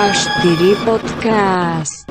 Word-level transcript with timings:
A4 0.00 0.80
podcast. 0.88 2.08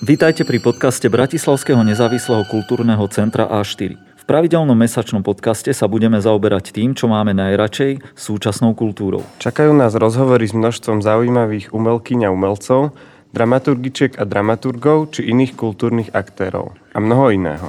Vítajte 0.00 0.48
pri 0.48 0.56
podcaste 0.56 1.12
Bratislavského 1.12 1.84
nezávislého 1.84 2.48
kultúrneho 2.48 3.04
centra 3.12 3.44
A4. 3.44 4.00
V 4.00 4.24
pravidelnom 4.24 4.72
mesačnom 4.72 5.20
podcaste 5.20 5.68
sa 5.76 5.84
budeme 5.84 6.16
zaoberať 6.16 6.72
tým, 6.72 6.96
čo 6.96 7.12
máme 7.12 7.36
najradšej, 7.36 8.16
súčasnou 8.16 8.72
kultúrou. 8.72 9.20
Čakajú 9.36 9.76
nás 9.76 9.92
rozhovory 9.92 10.48
s 10.48 10.56
množstvom 10.56 11.04
zaujímavých 11.04 11.76
umelkyň 11.76 12.24
a 12.24 12.32
umelcov, 12.32 12.96
dramaturgičiek 13.36 14.16
a 14.16 14.24
dramaturgov 14.24 15.12
či 15.12 15.28
iných 15.28 15.52
kultúrnych 15.60 16.16
aktérov 16.16 16.72
a 16.96 17.04
mnoho 17.04 17.36
iného. 17.36 17.68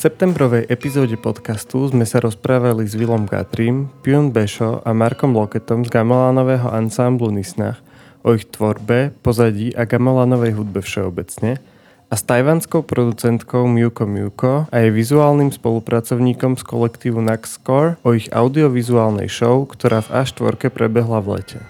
Septembrovej 0.00 0.64
epizóde 0.72 1.20
podcastu 1.20 1.84
sme 1.84 2.08
sa 2.08 2.24
rozprávali 2.24 2.88
s 2.88 2.96
Willom 2.96 3.28
Gatrim, 3.28 3.92
Pion 4.00 4.32
Bešo 4.32 4.80
a 4.80 4.96
Markom 4.96 5.36
Loketom 5.36 5.84
z 5.84 5.92
Gamelánového 5.92 6.72
ansámblu 6.72 7.28
Nisnach 7.28 7.84
o 8.24 8.32
ich 8.32 8.48
tvorbe, 8.48 9.12
pozadí 9.20 9.76
a 9.76 9.84
Gamelánovej 9.84 10.56
hudbe 10.56 10.80
všeobecne 10.80 11.60
a 12.08 12.14
s 12.16 12.24
tajvanskou 12.24 12.80
producentkou 12.80 13.68
Miuko 13.68 14.08
Miuko 14.08 14.64
a 14.72 14.76
jej 14.80 14.88
vizuálnym 14.88 15.52
spolupracovníkom 15.52 16.56
z 16.56 16.64
kolektívu 16.64 17.20
Naxcore 17.20 18.00
o 18.00 18.16
ich 18.16 18.32
audiovizuálnej 18.32 19.28
show, 19.28 19.68
ktorá 19.68 20.00
v 20.00 20.24
A4 20.24 20.72
prebehla 20.72 21.20
v 21.20 21.44
lete. 21.44 21.60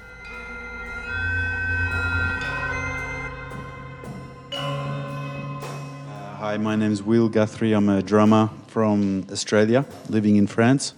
Hi, 6.50 6.56
my 6.56 6.74
name 6.74 6.90
is 6.90 7.00
Will 7.00 7.28
Guthrie. 7.28 7.74
I'm 7.74 7.88
a 7.88 8.02
drummer 8.02 8.50
from 8.66 9.24
Australia, 9.30 9.86
living 10.08 10.34
in 10.34 10.48
France, 10.48 10.94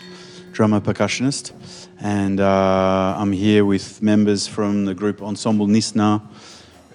drummer 0.53 0.81
percussionist. 0.81 1.53
And 2.00 2.41
uh, 2.41 3.17
I'm 3.19 3.33
here 3.33 3.67
with 3.67 4.00
members 4.00 4.47
from 4.47 4.86
the 4.86 4.94
group 4.94 5.20
Ensemble 5.20 5.67
Nist-Nah, 5.67 6.20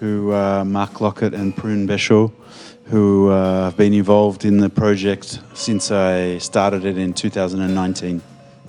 who 0.00 0.32
uh, 0.32 0.64
Mark 0.64 1.00
Lockett 1.00 1.34
and 1.34 1.56
Prune 1.56 1.86
Bécheau, 1.86 2.32
who 2.86 3.30
uh, 3.30 3.66
have 3.66 3.76
been 3.76 3.94
involved 3.94 4.44
in 4.44 4.56
the 4.56 4.68
project 4.68 5.38
since 5.54 5.92
I 5.92 6.38
started 6.38 6.84
it 6.84 6.98
in 6.98 7.14
2019. 7.14 8.20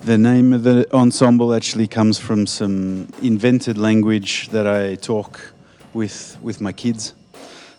The 0.04 0.18
name 0.18 0.52
of 0.52 0.62
the 0.62 0.86
ensemble 0.94 1.52
actually 1.52 1.88
comes 1.88 2.16
from 2.16 2.46
some 2.46 3.08
invented 3.22 3.76
language 3.76 4.50
that 4.50 4.68
I 4.68 4.94
talk 4.94 5.52
with 5.92 6.38
with 6.40 6.60
my 6.60 6.70
kids. 6.70 7.14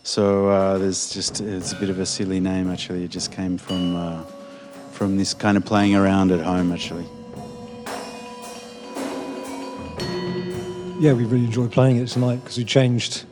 So 0.04 0.50
uh, 0.50 0.78
there's 0.80 1.14
just 1.14 1.42
it's 1.42 1.74
a 1.74 1.76
bit 1.76 1.90
of 1.90 2.00
a 2.00 2.06
silly 2.06 2.40
name 2.40 2.70
actually. 2.70 3.04
It 3.04 3.12
just 3.12 3.32
came 3.32 3.58
from 3.58 3.96
uh, 3.96 4.24
from 4.92 5.18
this 5.18 5.34
kind 5.34 5.58
of 5.58 5.66
playing 5.66 5.96
around 5.96 6.32
at 6.32 6.40
home 6.40 6.72
actually. 6.72 7.06
Yeah, 11.00 11.14
we 11.14 11.26
really 11.26 11.46
enjoyed 11.46 11.72
playing 11.72 11.98
it 11.98 12.08
tonight 12.08 12.38
because 12.38 12.58
we 12.58 12.66
changed 12.66 13.26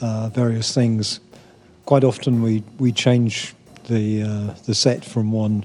uh, 0.00 0.28
various 0.28 0.74
things. 0.74 1.20
Quite 1.86 2.04
often 2.04 2.42
we 2.42 2.62
we 2.78 2.92
change 2.92 3.54
the 3.88 4.22
uh, 4.22 4.54
the 4.66 4.74
set 4.74 5.04
from 5.04 5.32
one 5.32 5.64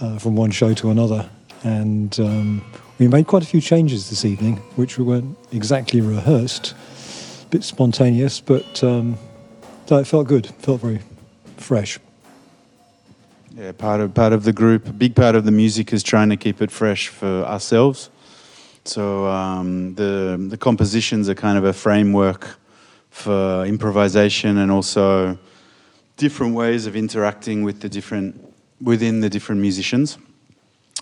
uh, 0.00 0.18
from 0.18 0.36
one 0.36 0.50
show 0.50 0.74
to 0.74 0.90
another, 0.90 1.28
and 1.64 2.18
um, 2.20 2.64
we 2.98 3.08
made 3.08 3.26
quite 3.26 3.42
a 3.42 3.46
few 3.46 3.60
changes 3.62 4.10
this 4.10 4.24
evening, 4.24 4.56
which 4.76 4.98
we 4.98 5.04
weren't 5.04 5.36
exactly 5.50 6.02
rehearsed, 6.02 6.74
a 7.42 7.46
bit 7.46 7.64
spontaneous, 7.64 8.40
but 8.40 8.84
um, 8.84 9.18
it 9.90 10.06
felt 10.06 10.28
good, 10.28 10.46
felt 10.46 10.80
very 10.80 11.00
fresh. 11.56 11.98
Yeah, 13.54 13.72
part 13.72 14.00
of 14.00 14.14
part 14.14 14.32
of 14.32 14.44
the 14.44 14.52
group. 14.52 14.88
A 14.88 14.92
big 14.92 15.14
part 15.14 15.34
of 15.34 15.44
the 15.44 15.50
music 15.50 15.92
is 15.92 16.02
trying 16.02 16.30
to 16.30 16.36
keep 16.36 16.62
it 16.62 16.70
fresh 16.70 17.08
for 17.08 17.44
ourselves. 17.44 18.08
So 18.84 19.26
um, 19.26 19.94
the 19.94 20.36
the 20.48 20.56
compositions 20.56 21.28
are 21.28 21.34
kind 21.34 21.58
of 21.58 21.64
a 21.64 21.72
framework 21.72 22.56
for 23.10 23.66
improvisation 23.66 24.56
and 24.56 24.70
also 24.70 25.38
different 26.16 26.54
ways 26.54 26.86
of 26.86 26.96
interacting 26.96 27.62
with 27.62 27.80
the 27.80 27.88
different 27.88 28.40
within 28.80 29.20
the 29.20 29.28
different 29.28 29.60
musicians. 29.60 30.18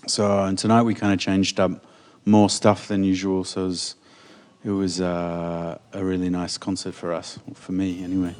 So 0.06 0.44
and 0.44 0.58
tonight 0.58 0.82
we 0.82 0.94
kind 0.94 1.12
of 1.12 1.20
changed 1.20 1.60
up 1.60 1.84
more 2.24 2.50
stuff 2.50 2.88
than 2.88 3.04
usual. 3.04 3.44
So 3.44 3.66
was, 3.66 3.94
it 4.62 4.70
was 4.70 5.00
uh, 5.00 5.78
a 5.92 6.04
really 6.04 6.28
nice 6.28 6.58
concert 6.58 6.94
for 6.94 7.14
us, 7.14 7.38
for 7.54 7.72
me 7.72 8.04
anyway. 8.04 8.34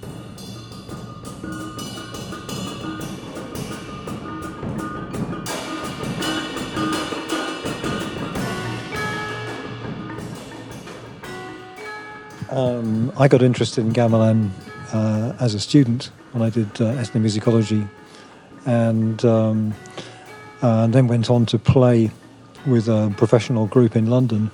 Um, 12.50 13.12
I 13.16 13.28
got 13.28 13.42
interested 13.42 13.86
in 13.86 13.92
gamelan 13.92 14.50
uh, 14.92 15.32
as 15.40 15.54
a 15.54 15.60
student 15.60 16.10
when 16.32 16.42
I 16.42 16.50
did 16.50 16.68
uh, 16.80 16.94
ethnomusicology, 16.96 17.88
and, 18.66 19.24
um, 19.24 19.74
uh, 20.62 20.84
and 20.84 20.92
then 20.92 21.06
went 21.06 21.30
on 21.30 21.46
to 21.46 21.58
play 21.58 22.10
with 22.66 22.88
a 22.88 23.14
professional 23.16 23.66
group 23.66 23.96
in 23.96 24.10
London 24.10 24.50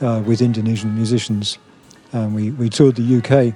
uh, 0.00 0.22
with 0.26 0.40
Indonesian 0.40 0.94
musicians, 0.94 1.58
and 2.12 2.34
we, 2.34 2.50
we 2.52 2.68
toured 2.68 2.96
the 2.96 3.18
UK. 3.18 3.54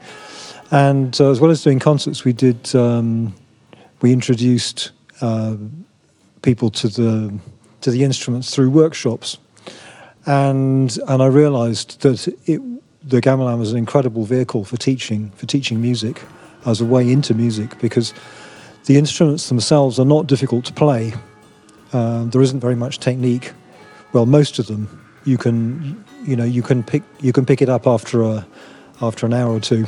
And 0.71 1.19
uh, 1.21 1.31
as 1.31 1.41
well 1.41 1.51
as 1.51 1.63
doing 1.63 1.79
concerts, 1.79 2.25
we 2.25 2.33
did 2.33 2.75
um, 2.75 3.35
we 4.01 4.13
introduced 4.13 4.91
uh, 5.21 5.57
people 6.43 6.71
to 6.71 6.89
the 6.89 7.39
to 7.83 7.91
the 7.91 8.03
instruments 8.03 8.55
through 8.55 8.71
workshops, 8.71 9.39
and 10.27 10.99
and 11.09 11.23
I 11.23 11.27
realised 11.27 12.01
that 12.01 12.29
it 12.47 12.61
the 13.07 13.21
gamelan 13.21 13.59
was 13.59 13.71
an 13.71 13.79
incredible 13.79 14.25
vehicle 14.25 14.65
for 14.65 14.77
teaching 14.77 15.31
for 15.37 15.47
teaching 15.47 15.81
music 15.81 16.23
as 16.67 16.81
a 16.81 16.85
way 16.85 17.11
into 17.11 17.35
music 17.35 17.79
because 17.79 18.15
the 18.87 18.97
instruments 18.97 19.49
themselves 19.49 19.99
are 19.99 20.07
not 20.07 20.27
difficult 20.27 20.65
to 20.65 20.73
play. 20.73 21.13
Uh, 21.93 22.25
there 22.25 22.43
isn't 22.43 22.61
very 22.61 22.75
much 22.75 22.99
technique. 22.99 23.53
Well, 24.13 24.27
most 24.27 24.59
of 24.59 24.67
them 24.67 24.89
you 25.25 25.39
can 25.39 26.04
you 26.25 26.37
know 26.37 26.45
you 26.45 26.63
can 26.63 26.83
pick 26.83 27.03
you 27.21 27.33
can 27.33 27.45
pick 27.47 27.63
it 27.63 27.69
up 27.69 27.87
after 27.87 28.23
a 28.23 28.47
after 29.03 29.27
an 29.27 29.33
hour 29.33 29.53
or 29.53 29.61
two, 29.61 29.87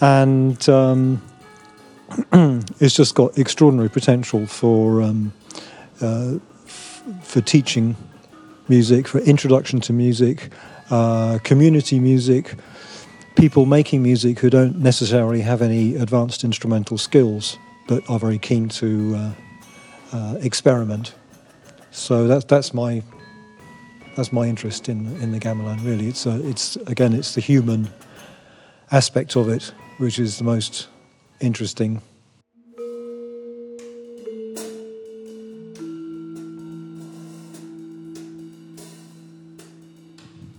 and 0.00 0.68
um, 0.68 1.22
it's 2.80 2.94
just 2.94 3.14
got 3.14 3.36
extraordinary 3.38 3.88
potential 3.88 4.46
for 4.46 5.02
um, 5.02 5.32
uh, 6.00 6.34
f- 6.64 7.02
for 7.22 7.40
teaching 7.40 7.96
music, 8.68 9.08
for 9.08 9.18
introduction 9.20 9.80
to 9.80 9.92
music, 9.92 10.50
uh, 10.90 11.38
community 11.44 11.98
music, 11.98 12.54
people 13.36 13.66
making 13.66 14.02
music 14.02 14.40
who 14.40 14.50
don't 14.50 14.78
necessarily 14.78 15.40
have 15.40 15.62
any 15.62 15.94
advanced 15.96 16.44
instrumental 16.44 16.98
skills 16.98 17.58
but 17.86 18.08
are 18.10 18.18
very 18.18 18.38
keen 18.38 18.68
to 18.68 19.14
uh, 19.14 19.32
uh, 20.12 20.38
experiment. 20.40 21.14
So 21.90 22.26
that's 22.26 22.44
that's 22.44 22.74
my 22.74 23.02
that's 24.16 24.32
my 24.32 24.46
interest 24.46 24.88
in 24.88 25.16
in 25.22 25.30
the 25.30 25.38
gamelan. 25.38 25.84
Really, 25.84 26.08
it's 26.08 26.26
a, 26.26 26.44
it's 26.48 26.76
again 26.88 27.12
it's 27.12 27.34
the 27.34 27.40
human 27.40 27.88
aspect 28.90 29.36
of 29.36 29.48
it 29.48 29.72
which 29.98 30.18
is 30.18 30.38
the 30.38 30.44
most 30.44 30.88
interesting. 31.40 32.02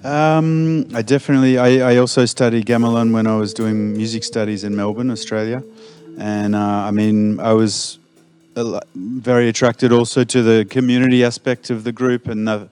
Um, 0.04 0.88
I 0.96 1.02
definitely. 1.02 1.58
I, 1.58 1.94
I 1.94 1.98
also 1.98 2.26
studied 2.26 2.66
gamelan 2.66 3.12
when 3.12 3.28
I 3.28 3.36
was 3.36 3.54
doing 3.54 3.94
music 3.94 4.24
studies 4.24 4.64
in 4.64 4.76
Melbourne, 4.76 5.12
Australia, 5.12 5.64
and 6.18 6.56
uh, 6.56 6.60
I 6.60 6.92
mean 6.92 7.40
I 7.40 7.54
was 7.54 8.00
very 8.96 9.50
attracted 9.50 9.92
also 9.92 10.24
to 10.24 10.42
the 10.42 10.66
community 10.66 11.24
aspect 11.24 11.70
of 11.70 11.84
the 11.84 11.92
group 11.92 12.28
and 12.28 12.48
the 12.48 12.70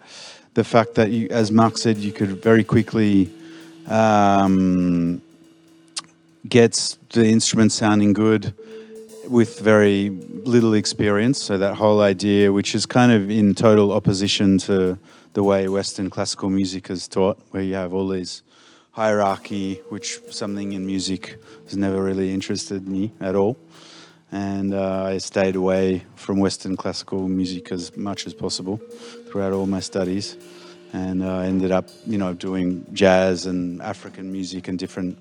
the 0.55 0.63
fact 0.63 0.95
that 0.95 1.11
you, 1.11 1.27
as 1.29 1.51
Mark 1.51 1.77
said, 1.77 1.97
you 1.97 2.11
could 2.11 2.41
very 2.41 2.63
quickly 2.63 3.29
um, 3.87 5.21
get 6.47 6.97
the 7.11 7.27
instrument 7.27 7.71
sounding 7.73 8.13
good 8.13 8.53
with 9.27 9.59
very 9.59 10.09
little 10.09 10.73
experience. 10.73 11.41
So 11.41 11.57
that 11.57 11.75
whole 11.75 12.01
idea, 12.01 12.53
which 12.53 12.73
is 12.73 12.85
kind 12.85 13.11
of 13.11 13.29
in 13.29 13.53
total 13.53 13.91
opposition 13.91 14.57
to 14.59 14.97
the 15.33 15.43
way 15.43 15.67
Western 15.67 16.09
classical 16.09 16.49
music 16.49 16.89
is 16.89 17.07
taught, 17.07 17.37
where 17.51 17.61
you 17.61 17.75
have 17.75 17.93
all 17.93 18.07
these 18.07 18.41
hierarchy, 18.91 19.81
which 19.89 20.19
something 20.31 20.71
in 20.71 20.85
music 20.85 21.37
has 21.65 21.75
never 21.75 22.01
really 22.01 22.33
interested 22.33 22.87
me 22.87 23.11
at 23.19 23.35
all. 23.35 23.57
And 24.31 24.73
uh, 24.73 25.03
I 25.03 25.17
stayed 25.19 25.55
away 25.55 26.03
from 26.15 26.39
Western 26.39 26.75
classical 26.75 27.27
music 27.27 27.71
as 27.71 27.95
much 27.95 28.27
as 28.27 28.33
possible 28.33 28.77
throughout 29.29 29.53
all 29.53 29.65
my 29.65 29.79
studies. 29.79 30.37
And 30.93 31.23
uh, 31.23 31.37
I 31.37 31.45
ended 31.45 31.71
up, 31.71 31.89
you 32.05 32.17
know, 32.17 32.33
doing 32.33 32.85
jazz 32.93 33.45
and 33.45 33.81
African 33.81 34.31
music 34.31 34.67
and 34.67 34.79
different 34.79 35.17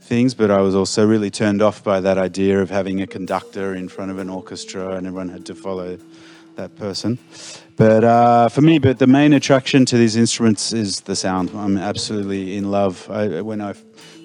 things, 0.00 0.34
but 0.34 0.50
I 0.50 0.60
was 0.60 0.74
also 0.74 1.06
really 1.06 1.30
turned 1.30 1.62
off 1.62 1.82
by 1.82 2.00
that 2.00 2.18
idea 2.18 2.60
of 2.60 2.70
having 2.70 3.00
a 3.00 3.06
conductor 3.06 3.74
in 3.74 3.88
front 3.88 4.10
of 4.10 4.18
an 4.18 4.28
orchestra 4.28 4.90
and 4.96 5.06
everyone 5.06 5.28
had 5.28 5.46
to 5.46 5.54
follow 5.54 5.98
that 6.56 6.76
person. 6.76 7.18
But 7.76 8.04
uh, 8.04 8.48
for 8.48 8.60
me, 8.60 8.78
but 8.78 8.98
the 8.98 9.06
main 9.06 9.32
attraction 9.32 9.84
to 9.86 9.96
these 9.96 10.16
instruments 10.16 10.72
is 10.72 11.00
the 11.00 11.16
sound. 11.16 11.50
I'm 11.54 11.78
absolutely 11.78 12.56
in 12.56 12.70
love. 12.70 13.08
I, 13.10 13.40
when 13.40 13.60
I, 13.60 13.74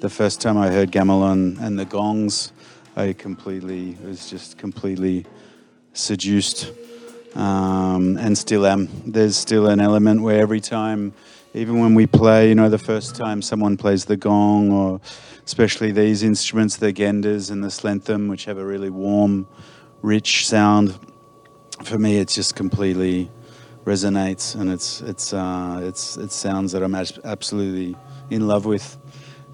the 0.01 0.09
first 0.09 0.41
time 0.41 0.57
I 0.57 0.69
heard 0.69 0.91
gamelan 0.91 1.59
and 1.61 1.79
the 1.79 1.85
gongs, 1.85 2.51
I 2.97 3.13
completely 3.13 3.95
was 4.03 4.27
just 4.27 4.57
completely 4.57 5.27
seduced, 5.93 6.71
um, 7.35 8.17
and 8.17 8.35
still 8.35 8.65
am. 8.65 8.89
There's 9.05 9.37
still 9.37 9.67
an 9.67 9.79
element 9.79 10.23
where 10.23 10.41
every 10.41 10.59
time, 10.59 11.13
even 11.53 11.79
when 11.79 11.93
we 11.93 12.07
play, 12.07 12.49
you 12.49 12.55
know, 12.55 12.69
the 12.69 12.79
first 12.79 13.15
time 13.15 13.43
someone 13.43 13.77
plays 13.77 14.05
the 14.05 14.17
gong, 14.17 14.71
or 14.71 14.99
especially 15.45 15.91
these 15.91 16.23
instruments, 16.23 16.77
the 16.77 16.91
genders 16.91 17.51
and 17.51 17.63
the 17.63 17.67
slenthum, 17.67 18.29
which 18.29 18.45
have 18.45 18.57
a 18.57 18.65
really 18.65 18.89
warm, 18.89 19.45
rich 20.01 20.47
sound. 20.47 20.97
For 21.83 21.99
me, 21.99 22.17
it's 22.17 22.33
just 22.33 22.55
completely 22.55 23.29
resonates, 23.85 24.59
and 24.59 24.71
it's 24.71 25.01
it's 25.01 25.33
uh, 25.33 25.81
it's 25.83 26.17
it's 26.17 26.33
sounds 26.33 26.71
that 26.71 26.81
I'm 26.81 26.95
absolutely 26.95 27.95
in 28.31 28.47
love 28.47 28.65
with. 28.65 28.97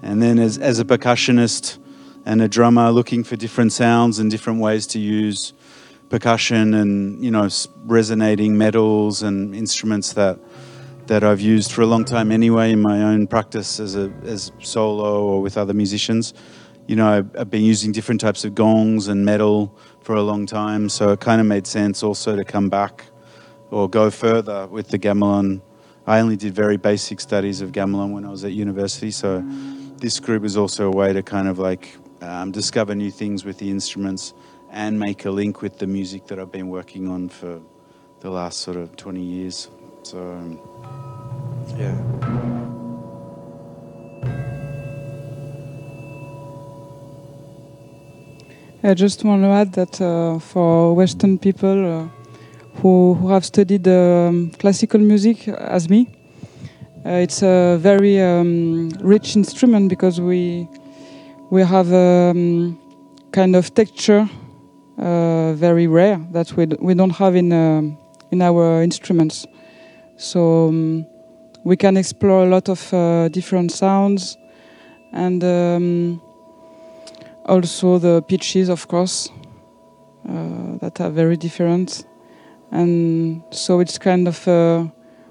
And 0.00 0.22
then 0.22 0.38
as 0.38 0.56
as 0.56 0.80
a 0.80 0.84
percussionist 0.86 1.83
and 2.26 2.40
a 2.40 2.48
drummer, 2.48 2.90
looking 2.90 3.24
for 3.24 3.36
different 3.36 3.72
sounds 3.72 4.18
and 4.18 4.30
different 4.30 4.60
ways 4.60 4.86
to 4.88 4.98
use 4.98 5.52
percussion 6.08 6.74
and 6.74 7.24
you 7.24 7.30
know 7.30 7.48
resonating 7.86 8.56
metals 8.56 9.22
and 9.22 9.54
instruments 9.54 10.12
that 10.12 10.38
that 11.06 11.24
I've 11.24 11.40
used 11.40 11.72
for 11.72 11.82
a 11.82 11.86
long 11.86 12.04
time 12.04 12.30
anyway 12.30 12.72
in 12.72 12.80
my 12.80 13.02
own 13.02 13.26
practice 13.26 13.80
as 13.80 13.94
a 13.96 14.12
as 14.24 14.52
solo 14.60 15.24
or 15.24 15.42
with 15.42 15.58
other 15.58 15.74
musicians. 15.74 16.32
You 16.86 16.96
know, 16.96 17.08
I've, 17.08 17.36
I've 17.38 17.50
been 17.50 17.64
using 17.64 17.92
different 17.92 18.20
types 18.20 18.44
of 18.44 18.54
gongs 18.54 19.08
and 19.08 19.24
metal 19.24 19.74
for 20.02 20.14
a 20.14 20.22
long 20.22 20.44
time, 20.44 20.90
so 20.90 21.12
it 21.12 21.20
kind 21.20 21.40
of 21.40 21.46
made 21.46 21.66
sense 21.66 22.02
also 22.02 22.36
to 22.36 22.44
come 22.44 22.68
back 22.68 23.06
or 23.70 23.88
go 23.88 24.10
further 24.10 24.66
with 24.66 24.88
the 24.88 24.98
gamelan. 24.98 25.62
I 26.06 26.20
only 26.20 26.36
did 26.36 26.54
very 26.54 26.76
basic 26.76 27.20
studies 27.20 27.62
of 27.62 27.72
gamelan 27.72 28.12
when 28.12 28.26
I 28.26 28.30
was 28.30 28.44
at 28.44 28.52
university, 28.52 29.10
so 29.10 29.42
this 29.96 30.20
group 30.20 30.44
is 30.44 30.58
also 30.58 30.88
a 30.88 30.90
way 30.90 31.14
to 31.14 31.22
kind 31.22 31.48
of 31.48 31.58
like 31.58 31.96
um, 32.20 32.50
discover 32.50 32.94
new 32.94 33.10
things 33.10 33.44
with 33.44 33.58
the 33.58 33.70
instruments 33.70 34.34
and 34.70 34.98
make 34.98 35.24
a 35.24 35.30
link 35.30 35.62
with 35.62 35.78
the 35.78 35.86
music 35.86 36.26
that 36.26 36.38
I've 36.38 36.52
been 36.52 36.68
working 36.68 37.08
on 37.08 37.28
for 37.28 37.60
the 38.20 38.30
last 38.30 38.58
sort 38.60 38.76
of 38.76 38.96
20 38.96 39.20
years. 39.20 39.68
So, 40.02 40.18
um, 40.18 40.60
yeah. 41.78 41.94
I 48.82 48.92
just 48.92 49.24
want 49.24 49.42
to 49.42 49.48
add 49.48 49.72
that 49.74 50.00
uh, 50.00 50.38
for 50.38 50.94
Western 50.94 51.38
people 51.38 52.02
uh, 52.02 52.08
who, 52.80 53.14
who 53.14 53.30
have 53.30 53.44
studied 53.44 53.88
um, 53.88 54.50
classical 54.58 55.00
music 55.00 55.48
as 55.48 55.88
me, 55.88 56.08
uh, 57.06 57.10
it's 57.10 57.42
a 57.42 57.78
very 57.80 58.20
um, 58.20 58.90
rich 59.00 59.36
instrument 59.36 59.88
because 59.88 60.20
we 60.20 60.68
we 61.54 61.62
have 61.62 61.92
a 61.92 62.30
um, 62.30 62.76
kind 63.30 63.54
of 63.54 63.72
texture 63.74 64.28
uh, 64.98 65.52
very 65.54 65.86
rare 65.86 66.18
that 66.32 66.56
we, 66.56 66.66
we 66.80 66.94
don't 66.94 67.16
have 67.22 67.36
in 67.36 67.52
um 67.52 67.96
in 68.32 68.42
our 68.42 68.82
instruments. 68.82 69.46
So 70.16 70.68
um, 70.68 71.06
we 71.64 71.76
can 71.76 71.96
explore 71.96 72.42
a 72.42 72.48
lot 72.48 72.68
of 72.68 72.92
uh, 72.92 73.28
different 73.28 73.72
sounds 73.72 74.36
and. 75.12 75.42
Um, 75.44 76.20
also 77.46 77.98
the 77.98 78.22
pitches 78.22 78.70
of 78.70 78.88
course 78.88 79.30
uh, 80.26 80.78
that 80.80 80.98
are 81.00 81.10
very 81.10 81.36
different 81.36 82.06
and 82.70 83.42
so 83.50 83.80
it's 83.80 83.98
kind 83.98 84.26
of 84.26 84.48
a 84.48 84.90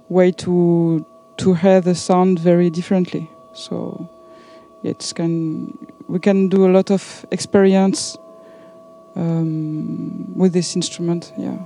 way 0.10 0.31
to 0.31 1.04
to 1.38 1.56
hear 1.56 1.81
the 1.81 1.96
sound 1.96 2.38
very 2.40 2.70
differently 2.70 3.28
so 3.54 4.08
it's 4.84 5.12
can 5.14 5.74
we 6.07 6.19
can 6.19 6.50
do 6.50 6.65
a 6.65 6.71
lot 6.71 6.91
of 6.91 7.25
experience 7.31 8.17
um, 9.15 10.33
with 10.35 10.53
this 10.53 10.75
instrument 10.75 11.33
yeah 11.38 11.57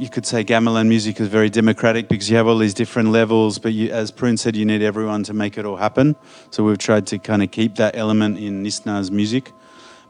you 0.00 0.08
could 0.08 0.24
say 0.24 0.42
gamelan 0.42 0.88
music 0.88 1.20
is 1.20 1.28
very 1.28 1.50
democratic 1.50 2.08
because 2.08 2.30
you 2.30 2.36
have 2.36 2.46
all 2.46 2.56
these 2.56 2.72
different 2.72 3.10
levels, 3.10 3.58
but 3.58 3.74
you, 3.74 3.90
as 3.90 4.10
Prune 4.10 4.38
said, 4.38 4.56
you 4.56 4.64
need 4.64 4.80
everyone 4.80 5.22
to 5.24 5.34
make 5.34 5.58
it 5.58 5.66
all 5.66 5.76
happen. 5.76 6.16
So 6.50 6.64
we've 6.64 6.78
tried 6.78 7.06
to 7.08 7.18
kind 7.18 7.42
of 7.42 7.50
keep 7.50 7.76
that 7.76 7.94
element 7.94 8.38
in 8.38 8.64
Nist-Nah's 8.64 9.10
music. 9.10 9.52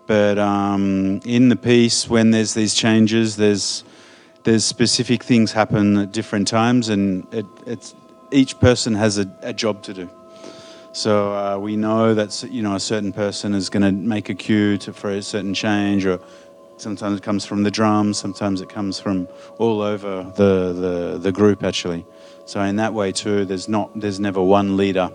But 0.07 0.39
um, 0.39 1.21
in 1.25 1.49
the 1.49 1.57
piece, 1.57 2.09
when 2.09 2.31
there's 2.31 2.55
these 2.55 2.73
changes, 2.73 3.35
there's 3.35 3.83
there's 4.45 4.65
specific 4.65 5.23
things 5.23 5.53
happen 5.53 5.97
at 5.99 6.13
different 6.13 6.49
times, 6.49 6.89
and 6.89 7.27
it, 7.33 7.47
it's 7.67 7.95
each 8.31 8.59
person 8.61 8.95
has 8.95 9.19
a, 9.19 9.31
a 9.43 9.53
job 9.53 9.83
to 9.83 9.95
do. 9.95 10.11
So 10.93 11.33
uh, 11.33 11.59
we 11.59 11.77
know 11.77 12.15
that 12.15 12.43
you 12.51 12.63
know 12.63 12.75
a 12.75 12.81
certain 12.81 13.13
person 13.13 13.55
is 13.55 13.69
going 13.69 13.83
to 13.83 13.93
make 13.93 14.29
a 14.29 14.35
cue 14.35 14.77
to, 14.79 14.93
for 14.93 15.11
a 15.11 15.23
certain 15.23 15.55
change, 15.55 16.07
or 16.07 16.21
sometimes 16.79 17.19
it 17.19 17.23
comes 17.23 17.45
from 17.45 17.63
the 17.63 17.71
drums, 17.71 18.19
sometimes 18.19 18.61
it 18.61 18.69
comes 18.69 18.99
from 18.99 19.29
all 19.59 19.83
over 19.83 20.25
the, 20.35 20.73
the, 20.73 21.19
the 21.19 21.33
group 21.33 21.63
actually. 21.63 22.05
So 22.47 22.61
in 22.63 22.77
that 22.77 22.95
way 22.95 23.13
too, 23.13 23.45
there's 23.45 23.69
not 23.69 23.99
there's 24.01 24.19
never 24.19 24.43
one 24.43 24.77
leader, 24.77 25.11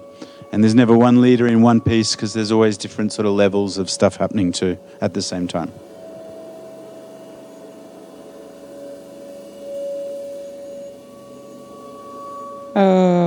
and 0.52 0.64
there's 0.64 0.76
never 0.76 0.96
one 0.96 1.20
leader 1.22 1.48
in 1.48 1.62
one 1.62 1.82
piece 1.82 2.16
because 2.16 2.34
there's 2.34 2.52
always 2.52 2.78
different 2.78 3.12
sort 3.12 3.26
of 3.26 3.34
levels 3.34 3.78
of 3.78 3.90
stuff 3.90 4.16
happening 4.16 4.52
too 4.52 4.78
at 5.02 5.14
the 5.14 5.22
same 5.22 5.48
time. 5.48 5.72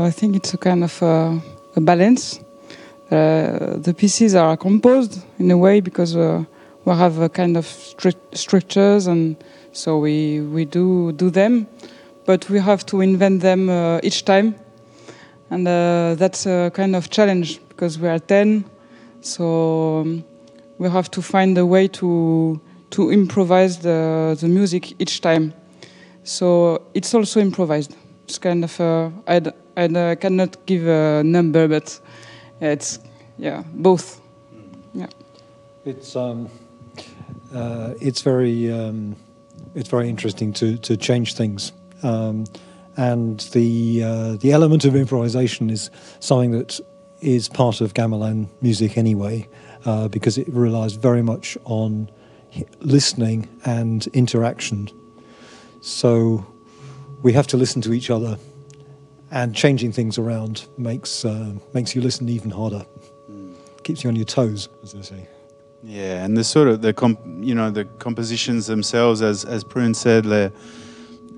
I 0.09 0.11
think 0.11 0.37
it's 0.37 0.55
a 0.55 0.57
kind 0.57 0.85
of 0.85 1.03
uh, 1.03 1.35
a 1.77 1.81
balance. 1.83 2.41
Uh, 3.11 3.77
the 3.77 3.93
pieces 3.95 4.35
are 4.35 4.57
composed 4.57 5.23
in 5.39 5.51
a 5.51 5.59
way 5.59 5.81
because 5.81 6.17
uh, 6.17 6.45
we 6.87 6.95
have 6.95 7.19
a 7.19 7.29
kind 7.29 7.59
of 7.59 7.67
stru- 7.67 8.33
structures, 8.33 9.07
and 9.07 9.37
so 9.73 9.99
we 9.99 10.41
we 10.41 10.65
do 10.65 11.13
do 11.13 11.29
them, 11.29 11.67
but 12.25 12.49
we 12.49 12.59
have 12.59 12.87
to 12.87 13.03
invent 13.03 13.43
them 13.43 13.69
uh, 13.69 14.01
each 14.03 14.25
time, 14.25 14.55
and 15.51 15.67
that's 15.67 16.47
a 16.47 16.71
kind 16.73 16.97
of 16.97 17.11
challenge 17.11 17.61
because 17.69 17.99
we 17.99 18.09
are 18.09 18.19
ten, 18.19 18.65
so 19.21 20.01
um, 20.01 20.25
we 20.79 20.89
have 20.89 21.11
to 21.11 21.21
find 21.21 21.59
a 21.59 21.67
way 21.67 21.87
to 22.01 22.59
to 22.97 23.11
improvise 23.11 23.77
the 23.81 24.35
the 24.41 24.49
music 24.49 24.99
each 24.99 25.21
time. 25.21 25.53
So 26.25 26.81
it's 26.95 27.13
also 27.13 27.41
improvised. 27.41 27.95
It's 28.25 28.39
kind 28.39 28.65
of 28.65 28.81
uh, 28.81 29.11
I 29.27 29.39
d- 29.41 29.53
I 29.79 29.87
d- 29.87 30.11
I 30.11 30.17
cannot 30.17 30.57
give 30.67 30.87
a 30.89 31.23
number, 31.23 31.69
but 31.69 32.01
it's 32.61 32.99
yeah 33.39 33.63
both. 33.73 34.21
Yeah. 34.93 35.07
It's 35.85 36.17
um, 36.17 36.49
uh, 37.55 37.95
it's 38.01 38.23
very 38.23 38.73
um, 38.73 39.17
it's 39.75 39.89
very 39.89 40.09
interesting 40.09 40.53
to 40.55 40.77
to 40.79 40.97
change 40.97 41.35
things, 41.35 41.73
um, 42.03 42.45
and 42.97 43.41
the 43.53 44.03
uh, 44.05 44.37
the 44.41 44.53
element 44.53 44.85
of 44.85 44.95
improvisation 44.97 45.71
is 45.71 45.91
something 46.21 46.51
that 46.59 46.81
is 47.21 47.49
part 47.49 47.81
of 47.81 47.95
gamelan 47.95 48.49
music 48.61 48.99
anyway, 48.99 49.49
uh, 49.87 50.09
because 50.09 50.41
it 50.41 50.49
relies 50.49 50.95
very 50.95 51.23
much 51.23 51.59
on 51.65 52.11
listening 52.81 53.49
and 53.65 54.07
interaction. 54.09 54.89
So 55.81 56.45
we 57.23 57.33
have 57.33 57.47
to 57.49 57.57
listen 57.57 57.83
to 57.83 57.93
each 57.93 58.11
other, 58.11 58.39
and 59.31 59.55
changing 59.55 59.93
things 59.93 60.19
around 60.19 60.67
makes 60.77 61.25
uh, 61.25 61.55
makes 61.75 61.95
you 61.95 62.01
listen 62.01 62.29
even 62.29 62.51
harder. 62.51 62.85
Keeps 63.83 64.05
you 64.05 64.11
on 64.11 64.17
your 64.17 64.25
toes, 64.25 64.69
as 64.83 64.93
they 64.93 65.03
say. 65.03 65.29
Yeah, 65.83 66.25
and 66.25 66.37
the 66.37 66.45
sort 66.45 66.69
of 66.69 66.83
the 66.83 66.93
comp, 66.93 67.21
you 67.25 67.55
know 67.55 67.71
the 67.71 67.85
compositions 67.85 68.67
themselves, 68.67 69.23
as 69.23 69.45
as 69.45 69.65
Prune 69.65 69.95
said, 69.95 70.25
they're 70.25 70.53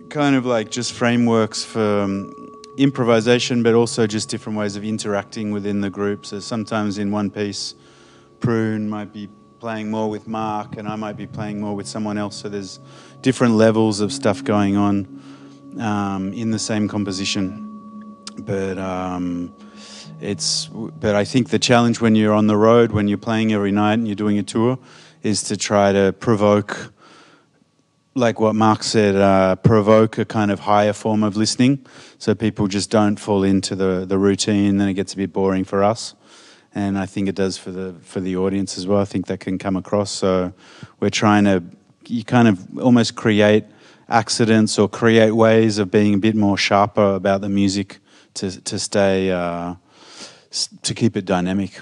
kind 0.08 0.34
of 0.34 0.46
like 0.46 0.70
just 0.70 0.92
frameworks 0.92 1.64
for 1.64 2.02
um, 2.02 2.34
improvisation, 2.76 3.62
but 3.62 3.74
also 3.74 4.06
just 4.06 4.28
different 4.28 4.58
ways 4.58 4.76
of 4.76 4.84
interacting 4.84 5.52
within 5.52 5.80
the 5.80 5.90
group. 5.90 6.26
So 6.26 6.40
sometimes 6.40 6.98
in 6.98 7.10
one 7.10 7.30
piece, 7.30 7.74
Prune 8.40 8.88
might 8.88 9.12
be 9.12 9.28
playing 9.60 9.90
more 9.90 10.08
with 10.08 10.26
Mark, 10.26 10.76
and 10.78 10.88
I 10.88 10.96
might 10.96 11.16
be 11.16 11.26
playing 11.26 11.60
more 11.60 11.76
with 11.76 11.86
someone 11.86 12.16
else. 12.16 12.36
So 12.36 12.48
there's 12.48 12.80
different 13.20 13.54
levels 13.54 14.00
of 14.00 14.12
stuff 14.12 14.42
going 14.42 14.76
on 14.76 15.22
um, 15.78 16.32
in 16.32 16.50
the 16.50 16.58
same 16.58 16.88
composition, 16.88 17.69
but. 18.42 18.78
Um, 18.78 19.54
it's 20.20 20.66
but 20.66 21.14
I 21.14 21.24
think 21.24 21.48
the 21.48 21.58
challenge 21.58 22.00
when 22.00 22.14
you're 22.14 22.34
on 22.34 22.46
the 22.46 22.56
road, 22.56 22.92
when 22.92 23.08
you're 23.08 23.18
playing 23.18 23.52
every 23.52 23.72
night 23.72 23.94
and 23.94 24.06
you're 24.06 24.14
doing 24.14 24.38
a 24.38 24.42
tour, 24.42 24.78
is 25.22 25.42
to 25.44 25.56
try 25.56 25.92
to 25.92 26.12
provoke, 26.12 26.92
like 28.14 28.38
what 28.40 28.54
Mark 28.54 28.82
said, 28.82 29.16
uh, 29.16 29.56
provoke 29.56 30.18
a 30.18 30.24
kind 30.24 30.50
of 30.50 30.60
higher 30.60 30.92
form 30.92 31.22
of 31.22 31.36
listening, 31.36 31.84
so 32.18 32.34
people 32.34 32.66
just 32.66 32.90
don't 32.90 33.18
fall 33.18 33.44
into 33.44 33.74
the 33.74 34.04
the 34.06 34.18
routine. 34.18 34.76
Then 34.76 34.88
it 34.88 34.94
gets 34.94 35.14
a 35.14 35.16
bit 35.16 35.32
boring 35.32 35.64
for 35.64 35.82
us, 35.82 36.14
and 36.74 36.98
I 36.98 37.06
think 37.06 37.28
it 37.28 37.34
does 37.34 37.56
for 37.56 37.70
the 37.70 37.94
for 38.02 38.20
the 38.20 38.36
audience 38.36 38.76
as 38.76 38.86
well. 38.86 39.00
I 39.00 39.06
think 39.06 39.26
that 39.26 39.40
can 39.40 39.58
come 39.58 39.76
across. 39.76 40.10
So 40.10 40.52
we're 41.00 41.10
trying 41.10 41.44
to 41.44 41.62
you 42.06 42.24
kind 42.24 42.48
of 42.48 42.78
almost 42.78 43.14
create 43.14 43.64
accidents 44.08 44.78
or 44.78 44.88
create 44.88 45.30
ways 45.30 45.78
of 45.78 45.90
being 45.90 46.14
a 46.14 46.18
bit 46.18 46.34
more 46.34 46.58
sharper 46.58 47.14
about 47.14 47.40
the 47.40 47.48
music 47.48 48.00
to 48.40 48.60
to 48.62 48.78
stay 48.78 49.30
uh, 49.30 49.74
to 50.82 50.94
keep 50.94 51.16
it 51.16 51.26
dynamic. 51.26 51.78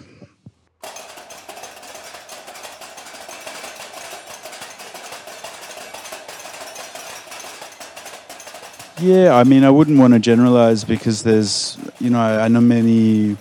Yeah, 9.00 9.36
I 9.36 9.44
mean, 9.44 9.62
I 9.62 9.70
wouldn't 9.70 10.00
want 10.00 10.14
to 10.14 10.18
generalize 10.18 10.82
because 10.82 11.22
there's, 11.22 11.78
you 12.00 12.10
know, 12.10 12.18
I, 12.18 12.46
I 12.46 12.48
know 12.48 12.60
many 12.60 13.36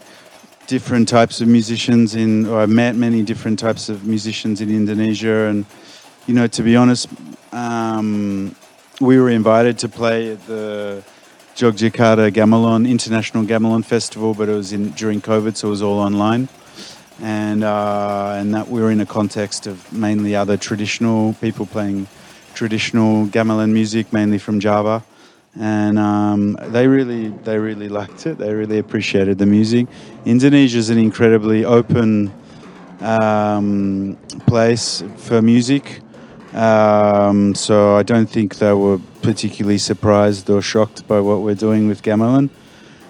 different 0.67 1.07
types 1.07 1.41
of 1.41 1.47
musicians 1.47 2.13
in, 2.13 2.45
or 2.45 2.59
I've 2.59 2.69
met 2.69 2.95
many 2.95 3.24
different 3.24 3.57
types 3.57 3.89
of 3.89 4.05
musicians 4.05 4.62
in 4.62 4.69
Indonesia, 4.69 5.47
and 5.50 5.65
you 6.27 6.36
know, 6.36 6.45
to 6.45 6.62
be 6.62 6.75
honest, 6.75 7.09
um, 7.51 8.55
we 9.01 9.19
were 9.19 9.31
invited 9.31 9.79
to 9.79 9.89
play 9.89 10.33
at 10.33 10.45
the 10.45 11.03
Jogjakarta 11.58 12.32
Gamelan 12.32 12.88
International 12.88 13.44
Gamelan 13.44 13.84
Festival, 13.84 14.34
but 14.34 14.48
it 14.48 14.54
was 14.54 14.72
in 14.74 14.92
during 14.92 15.22
COVID, 15.22 15.58
so 15.58 15.68
it 15.68 15.72
was 15.72 15.82
all 15.82 16.00
online, 16.00 16.48
and 17.20 17.64
uh, 17.64 18.36
and 18.38 18.54
that 18.54 18.68
we 18.70 18.80
were 18.80 18.92
in 18.92 19.02
a 19.02 19.06
context 19.06 19.66
of 19.66 19.92
mainly 19.92 20.36
other 20.36 20.56
traditional 20.56 21.34
people 21.42 21.66
playing 21.66 22.08
traditional 22.54 23.26
gamelan 23.26 23.72
music, 23.72 24.14
mainly 24.14 24.38
from 24.38 24.60
Java 24.60 25.04
and 25.60 25.98
um, 25.98 26.58
they 26.68 26.88
really 26.88 27.30
they 27.44 27.58
really 27.58 27.90
liked 27.90 28.26
it. 28.26 28.38
They 28.38 28.54
really 28.54 28.78
appreciated 28.78 29.38
the 29.38 29.46
music. 29.46 29.88
Indonesia 30.26 30.78
is 30.78 30.90
an 30.90 30.98
incredibly 30.98 31.66
open 31.66 32.32
um, 33.00 34.18
place 34.46 35.04
for 35.18 35.42
music, 35.42 36.02
um, 36.54 37.56
so 37.56 37.96
I 37.96 38.04
don't 38.04 38.30
think 38.30 38.58
they 38.58 38.74
were 38.74 39.00
particularly 39.27 39.77
surprised 39.77 40.50
or 40.50 40.62
shocked 40.62 41.05
by 41.05 41.19
what 41.19 41.41
we're 41.41 41.62
doing 41.67 41.86
with 41.89 42.01
gamelan. 42.01 42.50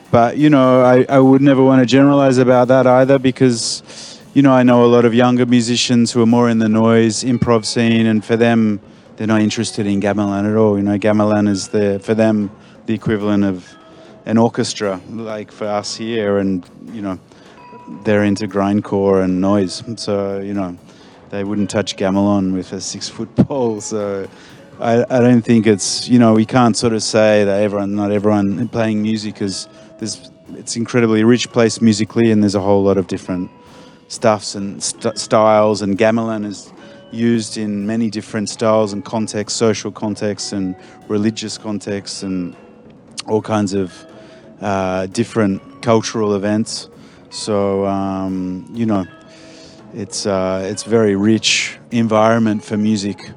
But 0.10 0.38
you 0.38 0.50
know, 0.50 0.82
I, 0.82 1.06
I 1.08 1.20
would 1.20 1.44
never 1.44 1.64
want 1.64 1.80
to 1.84 1.86
generalize 1.86 2.40
about 2.40 2.70
that 2.70 2.88
either 2.88 3.20
because 3.20 3.84
you 4.34 4.42
know 4.42 4.52
I 4.52 4.64
know 4.64 4.84
a 4.84 4.90
lot 4.96 5.06
of 5.06 5.14
younger 5.14 5.46
musicians 5.46 6.12
who 6.12 6.24
are 6.24 6.32
more 6.38 6.50
in 6.50 6.58
the 6.58 6.70
noise 6.70 7.24
improv 7.24 7.66
scene, 7.66 8.08
and 8.08 8.26
for 8.26 8.36
them 8.36 8.80
they're 9.16 9.28
not 9.28 9.42
interested 9.42 9.86
in 9.86 10.02
gamelan 10.02 10.50
at 10.50 10.58
all. 10.58 10.76
You 10.76 10.84
know, 10.84 10.98
gamelan 10.98 11.48
is 11.48 11.68
the 11.68 12.00
for 12.00 12.16
them 12.16 12.50
the 12.88 12.96
equivalent 12.96 13.44
of 13.44 13.78
an 14.26 14.40
orchestra, 14.40 15.00
like 15.12 15.52
for 15.52 15.68
us 15.68 15.98
here, 15.98 16.40
and 16.40 16.66
you 16.92 17.04
know, 17.04 17.20
they're 18.06 18.24
into 18.24 18.48
grindcore 18.48 19.24
and 19.24 19.40
noise. 19.40 19.84
So 19.98 20.40
you 20.40 20.56
know, 20.56 20.80
they 21.30 21.44
wouldn't 21.44 21.70
touch 21.70 21.96
gamelan 21.96 22.54
with 22.54 22.74
a 22.74 22.82
six 22.82 23.08
foot 23.08 23.36
pole. 23.48 23.82
So 23.82 24.28
I, 24.80 25.04
I 25.10 25.20
don't 25.22 25.42
think 25.42 25.66
it's 25.66 26.08
you 26.08 26.20
know 26.20 26.34
we 26.34 26.46
can't 26.46 26.78
sort 26.78 26.94
of 26.94 27.02
say 27.02 27.44
that 27.44 27.62
everyone, 27.62 27.96
not 27.96 28.12
everyone 28.12 28.68
playing 28.70 29.02
music 29.02 29.42
is 29.42 29.68
there's 29.98 30.30
it's 30.54 30.76
incredibly 30.76 31.24
rich 31.24 31.52
place 31.52 31.82
musically, 31.82 32.32
and 32.32 32.44
there's 32.44 32.56
a 32.56 32.62
whole 32.62 32.84
lot 32.84 32.98
of 32.98 33.08
different 33.08 33.50
stuffs 34.08 34.56
and 34.56 34.82
st- 34.84 35.18
styles, 35.18 35.82
and 35.82 35.98
gamelan 35.98 36.46
is 36.46 36.72
used 37.12 37.58
in 37.58 37.88
many 37.88 38.10
different 38.10 38.50
styles 38.50 38.94
and 38.94 39.04
contexts, 39.04 39.58
social 39.58 39.92
contexts 39.92 40.52
and 40.52 40.76
religious 41.08 41.58
contexts, 41.58 42.22
and 42.22 42.56
all 43.28 43.42
kinds 43.42 43.74
of 43.74 44.06
uh, 44.62 45.08
different 45.08 45.82
cultural 45.82 46.36
events. 46.36 46.90
So 47.32 47.86
um, 47.88 48.70
you 48.74 48.86
know, 48.86 49.08
it's 49.96 50.28
uh, 50.28 50.68
it's 50.70 50.84
very 50.84 51.16
rich 51.16 51.80
environment 51.90 52.64
for 52.64 52.78
music. 52.78 53.32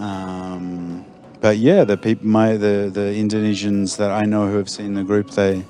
Um, 0.00 1.04
but 1.42 1.58
yeah, 1.58 1.84
the 1.84 1.98
people, 1.98 2.26
my 2.26 2.56
the 2.56 2.90
the 2.92 3.12
Indonesians 3.14 3.98
that 3.98 4.10
I 4.10 4.24
know 4.24 4.48
who 4.48 4.56
have 4.56 4.70
seen 4.70 4.94
the 4.94 5.04
group, 5.04 5.30
they, 5.30 5.62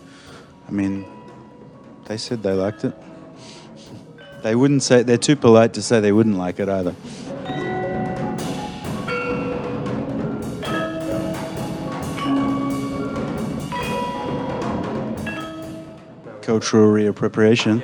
I 0.69 0.71
mean, 0.71 1.05
they 2.05 2.17
said 2.17 2.43
they 2.43 2.53
liked 2.53 2.85
it. 2.85 2.95
They 4.43 4.55
wouldn't 4.55 4.83
say 4.83 5.03
they're 5.03 5.19
too 5.19 5.37
polite 5.37 5.75
to 5.75 5.83
say 5.83 6.01
they 6.01 6.13
wouldn't 6.13 6.39
like 6.39 6.61
it 6.61 6.69
either. 6.71 6.95
Cultural 16.41 16.91
reappropriation. 16.91 17.83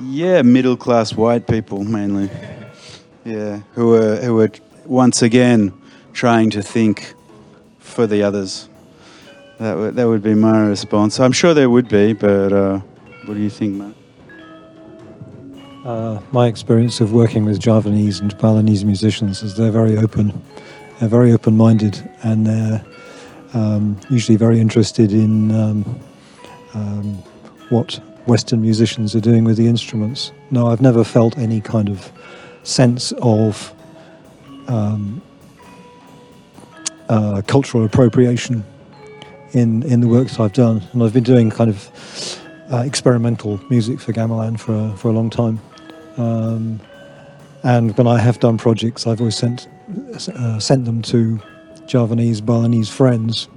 Yeah, 0.00 0.40
middle 0.40 0.78
class 0.78 1.12
white 1.14 1.46
people 1.46 1.84
mainly. 1.84 2.30
Yeah, 3.24 3.62
who 3.74 3.92
are 3.96 4.16
who 4.16 4.38
are 4.40 4.50
once 4.86 5.22
again 5.22 5.72
trying 6.12 6.50
to 6.50 6.62
think 6.62 7.14
for 7.78 8.06
the 8.06 8.22
others. 8.22 8.68
That 9.58 9.76
would 9.76 9.94
that 9.96 10.06
would 10.06 10.22
be 10.22 10.34
my 10.34 10.60
response. 10.66 11.18
I'm 11.18 11.32
sure 11.32 11.54
there 11.54 11.70
would 11.70 11.88
be, 11.88 12.12
but 12.12 12.52
uh, 12.52 12.80
what 13.24 13.34
do 13.34 13.40
you 13.40 13.50
think, 13.50 13.74
Matt? 13.74 13.94
Uh, 15.84 16.20
my 16.32 16.48
experience 16.48 17.00
of 17.00 17.12
working 17.12 17.44
with 17.44 17.60
Javanese 17.60 18.20
and 18.20 18.36
Balinese 18.38 18.84
musicians 18.84 19.42
is 19.42 19.56
they're 19.56 19.70
very 19.70 19.96
open, 19.96 20.42
they're 20.98 21.08
very 21.08 21.32
open-minded, 21.32 22.10
and 22.24 22.44
they're 22.44 22.84
um, 23.54 23.96
usually 24.10 24.36
very 24.36 24.58
interested 24.58 25.12
in 25.12 25.52
um, 25.52 26.00
um, 26.74 27.14
what 27.68 28.00
Western 28.26 28.60
musicians 28.60 29.14
are 29.14 29.20
doing 29.20 29.44
with 29.44 29.56
the 29.56 29.68
instruments. 29.68 30.32
No, 30.50 30.66
I've 30.66 30.80
never 30.80 31.04
felt 31.04 31.38
any 31.38 31.60
kind 31.60 31.88
of 31.88 32.10
sense 32.64 33.12
of 33.22 33.72
um, 34.68 35.22
uh, 37.08 37.42
cultural 37.46 37.84
appropriation 37.84 38.64
in 39.52 39.82
in 39.84 40.00
the 40.00 40.08
works 40.08 40.38
I've 40.40 40.52
done, 40.52 40.82
and 40.92 41.02
I've 41.02 41.12
been 41.12 41.24
doing 41.24 41.50
kind 41.50 41.70
of 41.70 41.90
uh, 42.72 42.78
experimental 42.78 43.60
music 43.70 44.00
for 44.00 44.12
gamelan 44.12 44.58
for 44.58 44.74
a, 44.74 44.96
for 44.96 45.08
a 45.08 45.12
long 45.12 45.30
time. 45.30 45.60
Um, 46.16 46.80
and 47.62 47.96
when 47.96 48.06
I 48.06 48.18
have 48.18 48.38
done 48.38 48.58
projects, 48.58 49.06
I've 49.06 49.20
always 49.20 49.36
sent 49.36 49.68
uh, 50.34 50.58
sent 50.58 50.84
them 50.84 51.02
to 51.02 51.40
Javanese, 51.86 52.40
Balinese 52.40 52.88
friends 52.88 53.48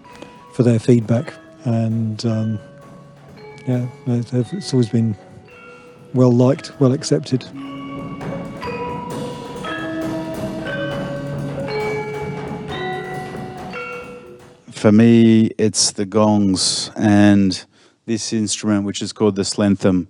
for 0.53 0.63
their 0.63 0.79
feedback, 0.79 1.33
and 1.65 2.25
um, 2.25 2.59
yeah, 3.67 3.87
it's 4.07 4.73
always 4.73 4.89
been 4.89 5.15
well 6.13 6.31
liked, 6.31 6.79
well 6.79 6.93
accepted. 6.93 7.45
For 14.79 14.93
me, 14.93 15.48
it's 15.57 15.91
the 15.91 16.05
gongs 16.05 16.89
and 16.95 17.65
this 18.05 18.31
instrument, 18.31 18.86
which 18.86 19.01
is 19.01 19.12
called 19.12 19.36
the 19.36 19.43
slenthum. 19.43 20.07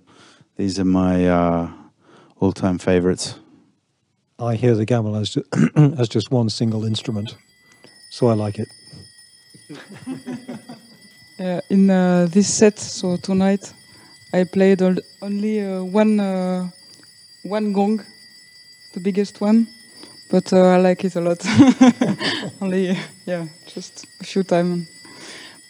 These 0.56 0.78
are 0.78 0.84
my 0.84 1.26
uh, 1.28 1.70
all-time 2.38 2.78
favorites. 2.78 3.34
I 4.38 4.54
hear 4.54 4.76
the 4.76 4.86
gamelan 4.86 5.22
as, 5.22 5.30
ju- 5.30 5.44
as 5.98 6.08
just 6.08 6.30
one 6.30 6.50
single 6.50 6.84
instrument, 6.84 7.34
so 8.10 8.28
I 8.28 8.34
like 8.34 8.60
it. 8.60 8.68
Yeah, 11.36 11.60
in 11.70 11.90
uh, 11.90 12.28
this 12.30 12.46
set, 12.54 12.78
so 12.78 13.16
tonight, 13.16 13.72
I 14.32 14.44
played 14.44 14.82
al- 14.82 15.02
only 15.20 15.66
uh, 15.66 15.82
one 15.82 16.20
uh, 16.20 16.70
one 17.42 17.72
gong, 17.72 18.04
the 18.94 19.00
biggest 19.00 19.40
one, 19.40 19.66
but 20.30 20.52
uh, 20.52 20.58
I 20.58 20.76
like 20.76 21.04
it 21.04 21.16
a 21.16 21.20
lot. 21.20 21.44
only 22.60 22.96
yeah, 23.26 23.48
just 23.74 24.06
a 24.20 24.24
few 24.24 24.42
times. 24.42 24.88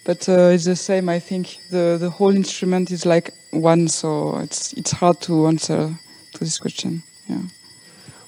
But 0.04 0.28
uh, 0.28 0.54
it's 0.54 0.64
the 0.64 0.76
same. 0.76 1.09
I 1.09 1.21
think 1.21 1.59
the 1.71 1.97
the 1.99 2.11
whole 2.11 2.35
instrument 2.35 2.90
is 2.90 3.04
like 3.04 3.33
one, 3.50 3.88
so 3.88 4.38
it's 4.38 4.73
it's 4.73 4.92
hard 4.92 5.21
to 5.23 5.47
answer 5.47 5.95
to 6.33 6.38
this 6.38 6.59
question. 6.59 7.02
Yeah. 7.28 7.42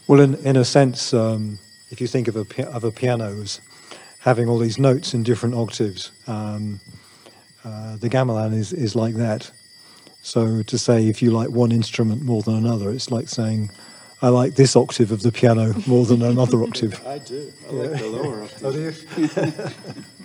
Well, 0.06 0.20
in, 0.20 0.34
in 0.44 0.56
a 0.56 0.64
sense, 0.64 1.14
um, 1.14 1.58
if 1.90 2.00
you 2.00 2.06
think 2.06 2.28
of 2.28 2.36
a, 2.36 2.66
of 2.68 2.84
a 2.84 2.90
piano 2.90 3.40
as 3.40 3.60
having 4.18 4.48
all 4.48 4.58
these 4.58 4.78
notes 4.78 5.14
in 5.14 5.22
different 5.22 5.54
octaves, 5.54 6.10
um, 6.26 6.80
uh, 7.64 7.96
the 7.96 8.08
gamelan 8.08 8.54
is, 8.54 8.72
is 8.72 8.94
like 8.94 9.14
that. 9.14 9.50
So 10.22 10.62
to 10.62 10.78
say 10.78 11.08
if 11.08 11.22
you 11.22 11.30
like 11.30 11.50
one 11.50 11.72
instrument 11.72 12.22
more 12.22 12.42
than 12.42 12.54
another, 12.54 12.90
it's 12.90 13.10
like 13.10 13.28
saying, 13.28 13.70
I 14.22 14.28
like 14.28 14.54
this 14.54 14.76
octave 14.76 15.10
of 15.10 15.22
the 15.22 15.32
piano 15.32 15.74
more 15.86 16.06
than 16.06 16.22
another 16.22 16.62
octave. 16.62 17.04
I 17.04 17.18
do. 17.18 17.52
I 17.68 17.72
like 17.72 18.00
the 18.00 18.06
lower 18.06 18.42
octave. 18.44 19.74
Oh, 19.84 19.92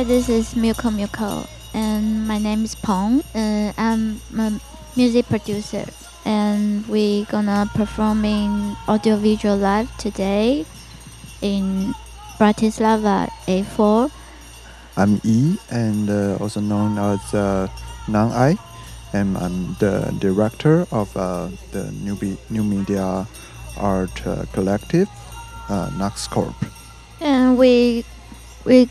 Hi, 0.00 0.04
this 0.04 0.30
is 0.30 0.54
Meuko 0.54 0.88
Meuko, 0.88 1.46
and 1.74 2.26
my 2.26 2.38
name 2.38 2.64
is 2.64 2.74
Pong. 2.74 3.20
Uh, 3.34 3.70
I'm 3.76 4.18
a 4.32 4.58
music 4.96 5.26
producer, 5.26 5.84
and 6.24 6.88
we're 6.88 7.26
gonna 7.26 7.68
perform 7.74 8.24
in 8.24 8.74
audiovisual 8.88 9.58
live 9.58 9.94
today 9.98 10.64
in 11.42 11.92
Bratislava 12.38 13.28
A4. 13.44 14.10
I'm 14.96 15.20
E, 15.22 15.58
and 15.70 16.08
uh, 16.08 16.38
also 16.40 16.60
known 16.60 16.96
as 16.96 17.34
uh, 17.34 17.68
Ai, 18.08 18.56
and 19.12 19.36
I'm 19.36 19.74
the 19.80 20.16
director 20.18 20.86
of 20.92 21.14
uh, 21.14 21.50
the 21.72 21.92
new, 21.92 22.16
Be- 22.16 22.38
new 22.48 22.64
media 22.64 23.28
art 23.76 24.26
uh, 24.26 24.46
collective, 24.54 25.10
uh, 25.68 25.90
NAXS 25.90 26.30
Corp. 26.30 26.56
And 27.20 27.58
we 27.58 28.06
we 28.64 28.88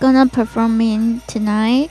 gonna 0.00 0.26
perform 0.26 0.80
in 0.80 1.22
tonight. 1.26 1.90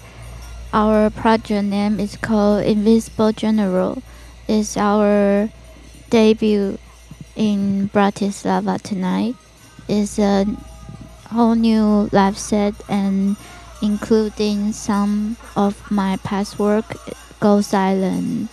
Our 0.73 1.09
project 1.09 1.65
name 1.65 1.99
is 1.99 2.17
called 2.17 2.63
Invisible 2.65 3.31
General. 3.31 4.01
It's 4.47 4.77
our 4.77 5.49
debut 6.09 6.77
in 7.35 7.89
Bratislava 7.89 8.81
tonight. 8.81 9.35
It's 9.87 10.19
a 10.19 10.45
whole 11.31 11.55
new 11.55 12.09
live 12.11 12.37
set 12.37 12.75
and 12.89 13.37
including 13.81 14.71
some 14.73 15.37
of 15.55 15.79
my 15.91 16.17
past 16.17 16.59
work 16.59 16.85
Ghost 17.39 17.73
Island. 17.73 18.49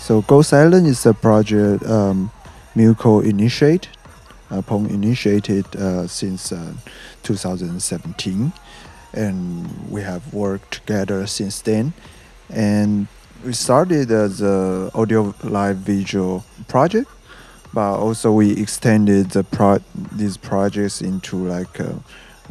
So 0.00 0.22
Ghost 0.22 0.52
Island 0.52 0.86
is 0.86 1.06
a 1.06 1.14
project 1.14 1.86
um, 1.86 2.30
Meuko 2.74 3.24
initiated, 3.24 3.88
uh, 4.50 4.62
Pong 4.62 4.88
initiated 4.90 5.64
uh, 5.76 6.06
since 6.06 6.52
uh, 6.52 6.72
2017, 7.22 8.52
and 9.12 9.90
we 9.90 10.02
have 10.02 10.32
worked 10.32 10.72
together 10.72 11.26
since 11.26 11.60
then. 11.62 11.92
And 12.48 13.08
we 13.44 13.52
started 13.52 14.10
as 14.10 14.40
a 14.40 14.90
audio 14.94 15.34
live 15.42 15.78
visual 15.78 16.44
project, 16.68 17.08
but 17.72 17.94
also 17.96 18.32
we 18.32 18.52
extended 18.52 19.30
the 19.30 19.44
pro- 19.44 19.82
these 20.12 20.36
projects 20.36 21.00
into 21.00 21.36
like 21.36 21.80
uh, 21.80 21.92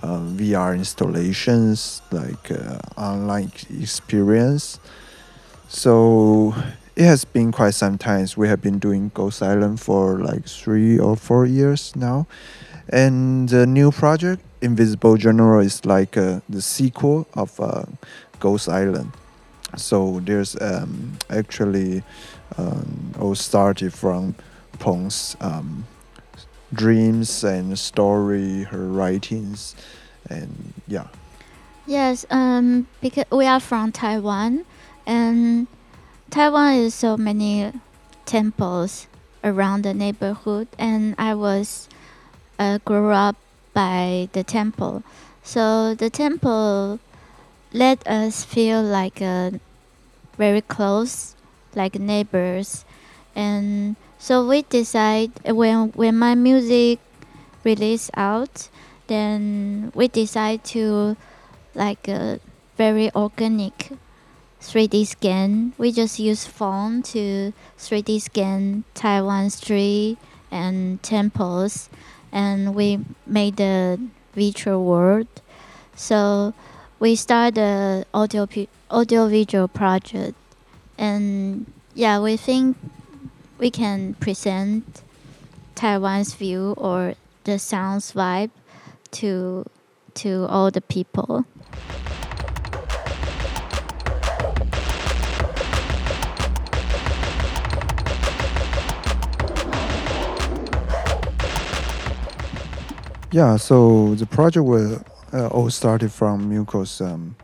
uh, 0.01 0.19
VR 0.19 0.75
installations, 0.75 2.01
like 2.11 2.51
uh, 2.51 2.79
online 2.97 3.51
experience. 3.69 4.79
So 5.67 6.55
it 6.99 7.05
has 7.05 7.23
been 7.23 7.53
quite 7.53 7.73
some 7.73 7.97
time. 7.97 8.27
We 8.35 8.49
have 8.49 8.61
been 8.61 8.77
doing 8.77 9.11
Ghost 9.13 9.41
Island 9.41 9.79
for 9.79 10.19
like 10.19 10.45
three 10.45 10.99
or 10.99 11.15
four 11.15 11.45
years 11.45 11.95
now. 11.95 12.27
And 12.89 13.47
the 13.47 13.65
new 13.65 13.89
project, 13.89 14.41
Invisible 14.61 15.15
General, 15.15 15.61
is 15.61 15.85
like 15.85 16.17
uh, 16.17 16.41
the 16.49 16.61
sequel 16.61 17.25
of 17.35 17.57
uh, 17.57 17.83
Ghost 18.41 18.67
Island. 18.67 19.13
So 19.77 20.19
there's 20.25 20.59
um, 20.59 21.17
actually 21.29 22.03
um, 22.57 23.13
all 23.17 23.35
started 23.35 23.93
from 23.93 24.35
Pong's 24.79 25.37
um, 25.39 25.85
dreams 26.73 27.45
and 27.45 27.79
story, 27.79 28.63
her 28.63 28.87
writings, 28.87 29.73
and 30.29 30.73
yeah. 30.85 31.07
Yes, 31.87 32.25
um, 32.29 32.87
because 32.99 33.23
we 33.31 33.45
are 33.45 33.61
from 33.61 33.93
Taiwan, 33.93 34.65
and 35.05 35.67
Taiwan 36.29 36.75
is 36.75 36.93
so 36.93 37.17
many 37.17 37.73
temples 38.25 39.07
around 39.43 39.81
the 39.81 39.95
neighborhood, 39.95 40.67
and 40.77 41.15
I 41.17 41.33
was 41.33 41.89
uh, 42.59 42.77
grew 42.85 43.09
up 43.09 43.35
by 43.73 44.29
the 44.33 44.43
temple, 44.43 45.01
so 45.41 45.95
the 45.95 46.11
temple 46.11 46.99
let 47.73 48.05
us 48.05 48.45
feel 48.45 48.83
like 48.83 49.23
uh, 49.23 49.51
very 50.37 50.61
close, 50.61 51.35
like 51.73 51.99
neighbors, 51.99 52.85
and 53.35 53.95
so 54.19 54.45
we 54.45 54.61
decide 54.61 55.31
when 55.49 55.89
when 55.97 56.15
my 56.19 56.35
music 56.35 56.99
release 57.63 58.11
out, 58.13 58.69
then 59.07 59.91
we 59.95 60.07
decide 60.07 60.63
to 60.77 61.17
like 61.73 62.07
a 62.07 62.39
very 62.77 63.09
organic 63.15 63.97
3D 64.61 65.07
scan. 65.07 65.73
We 65.77 65.91
just 65.91 66.19
use 66.19 66.45
phone 66.45 67.01
to 67.03 67.53
3D 67.77 68.21
scan 68.21 68.83
Taiwan 68.93 69.49
street 69.49 70.17
and 70.51 71.01
temples, 71.01 71.89
and 72.31 72.75
we 72.75 72.99
made 73.25 73.57
the 73.57 73.99
virtual 74.33 74.83
world. 74.83 75.27
So 75.95 76.53
we 76.99 77.15
started 77.15 77.55
the 77.55 78.05
audio 78.13 78.47
audio 78.89 79.27
visual 79.27 79.67
project, 79.67 80.35
and 80.97 81.65
yeah, 81.93 82.19
we 82.19 82.35
think 82.37 82.77
we 83.57 83.71
can 83.71 84.15
present 84.15 85.03
Taiwan's 85.75 86.33
view 86.33 86.73
or 86.77 87.15
the 87.43 87.59
sounds 87.59 88.11
vibe 88.13 88.51
to 89.11 89.65
to 90.15 90.45
all 90.49 90.71
the 90.71 90.81
people. 90.81 91.45
Yeah, 103.31 103.57
so 103.57 104.15
the 104.15 104.25
project 104.25 104.65
will 104.65 105.03
uh, 105.31 105.47
all 105.49 105.69
started 105.69 106.11
from 106.11 106.49
Meuko's 106.49 106.99
um, 106.99 107.35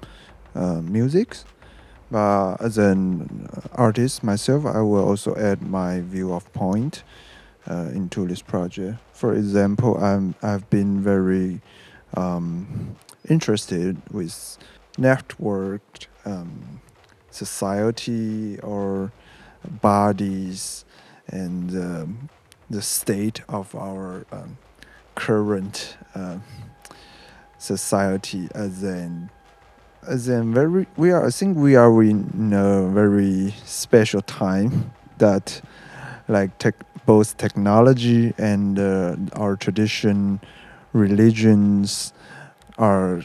uh, 0.55 0.81
music. 0.81 1.37
But 2.09 2.55
as 2.55 2.79
an 2.79 3.47
artist 3.73 4.23
myself, 4.23 4.65
I 4.65 4.81
will 4.81 5.07
also 5.07 5.35
add 5.35 5.61
my 5.61 6.01
view 6.01 6.33
of 6.33 6.51
point 6.53 7.03
uh, 7.69 7.89
into 7.93 8.25
this 8.25 8.41
project. 8.41 8.97
For 9.13 9.35
example, 9.35 10.03
I'm 10.03 10.33
I've 10.41 10.67
been 10.71 11.01
very 11.01 11.61
um, 12.15 12.95
interested 13.29 14.01
with 14.11 14.57
networked 14.97 16.07
um, 16.25 16.81
society 17.29 18.59
or 18.61 19.11
bodies 19.81 20.83
and 21.27 21.69
um, 21.75 22.29
the 22.71 22.81
state 22.81 23.41
of 23.47 23.75
our 23.75 24.25
um, 24.31 24.57
current 25.15 25.97
uh, 26.13 26.37
society 27.57 28.47
as 28.53 28.83
in 28.83 29.29
as 30.07 30.27
in 30.29 30.53
very 30.53 30.85
we 30.97 31.11
are 31.11 31.25
I 31.25 31.31
think 31.31 31.57
we 31.57 31.75
are 31.75 32.03
in 32.03 32.53
a 32.53 32.87
very 32.89 33.51
special 33.65 34.21
time 34.21 34.91
that 35.17 35.61
like 36.27 36.57
tech, 36.59 36.75
both 37.05 37.37
technology 37.37 38.33
and 38.37 38.79
uh, 38.79 39.15
our 39.33 39.55
tradition 39.55 40.39
religions 40.93 42.13
are 42.77 43.23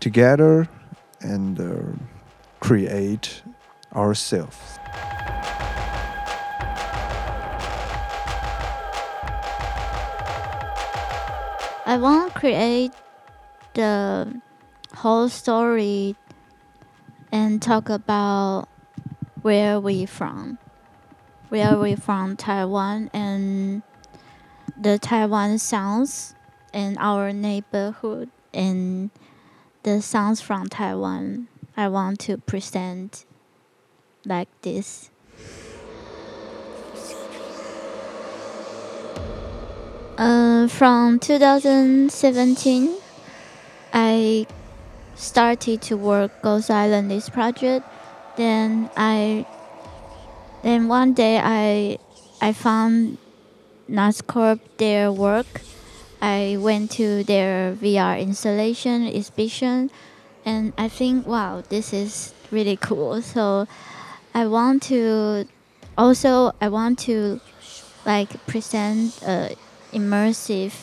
together 0.00 0.68
and 1.20 1.60
uh, 1.60 2.04
create 2.60 3.42
ourselves 3.94 4.58
I 11.86 11.98
want 11.98 12.32
to 12.32 12.40
create 12.40 12.92
the 13.74 14.40
whole 14.94 15.28
story 15.28 16.16
and 17.30 17.60
talk 17.60 17.90
about 17.90 18.68
where 19.42 19.78
we 19.78 20.06
from, 20.06 20.56
where 21.50 21.76
we 21.76 21.94
from 21.94 22.38
Taiwan 22.38 23.10
and 23.12 23.82
the 24.80 24.98
Taiwan 24.98 25.58
sounds 25.58 26.34
in 26.72 26.96
our 26.96 27.34
neighborhood 27.34 28.30
and 28.54 29.10
the 29.82 30.00
sounds 30.00 30.40
from 30.40 30.68
Taiwan. 30.68 31.48
I 31.76 31.88
want 31.88 32.18
to 32.20 32.38
present 32.38 33.26
like 34.24 34.48
this. 34.62 35.10
From 40.68 41.18
2017, 41.18 42.96
I 43.92 44.46
started 45.14 45.82
to 45.82 45.96
work 45.96 46.42
Ghost 46.42 46.70
Island 46.70 47.10
this 47.10 47.28
project. 47.28 47.86
Then 48.36 48.88
I, 48.96 49.46
then 50.62 50.88
one 50.88 51.12
day 51.12 51.38
I, 51.42 51.98
I 52.40 52.52
found 52.52 53.18
NAXS 53.90 54.26
Corp 54.26 54.60
their 54.78 55.12
work. 55.12 55.46
I 56.22 56.56
went 56.58 56.90
to 56.92 57.24
their 57.24 57.74
VR 57.74 58.20
installation 58.20 59.06
exhibition, 59.06 59.90
and 60.44 60.72
I 60.78 60.88
think 60.88 61.26
wow, 61.26 61.62
this 61.68 61.92
is 61.92 62.32
really 62.50 62.76
cool. 62.76 63.20
So 63.22 63.66
I 64.32 64.46
want 64.46 64.84
to, 64.84 65.46
also 65.98 66.52
I 66.60 66.68
want 66.68 67.00
to, 67.00 67.40
like 68.06 68.46
present 68.46 69.20
a 69.22 69.56
immersive 69.94 70.74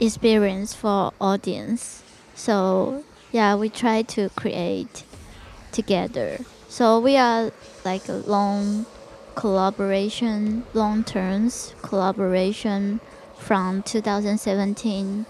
experience 0.00 0.74
for 0.74 1.12
audience. 1.20 2.02
So 2.34 3.04
yeah, 3.32 3.54
we 3.54 3.68
try 3.68 4.02
to 4.02 4.28
create 4.30 5.04
together. 5.72 6.40
So 6.68 7.00
we 7.00 7.16
are 7.16 7.52
like 7.84 8.08
a 8.08 8.14
long 8.26 8.86
collaboration, 9.34 10.64
long 10.74 11.04
terms 11.04 11.74
collaboration 11.82 13.00
from 13.36 13.82
2017 13.82 15.24